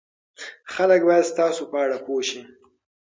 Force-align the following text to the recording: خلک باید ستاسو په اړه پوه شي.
خلک 0.73 1.01
باید 1.07 1.29
ستاسو 1.31 1.63
په 1.71 1.77
اړه 1.83 1.97
پوه 2.05 2.21
شي. 2.29 2.41